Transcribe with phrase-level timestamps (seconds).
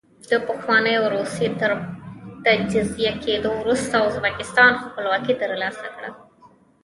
[0.29, 1.71] د پخوانۍ روسیې تر
[2.45, 6.09] تجزیه کېدو وروسته ازبکستان خپلواکي ترلاسه کړه.